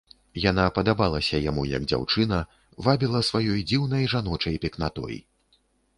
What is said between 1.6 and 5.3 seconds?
як дзяўчына, вабіла сваёй дзіўнай жаночай пекнатой.